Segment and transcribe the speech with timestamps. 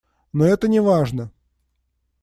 [0.33, 1.31] Но это не важно.